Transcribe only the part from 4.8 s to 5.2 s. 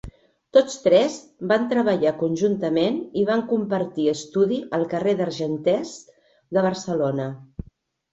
carrer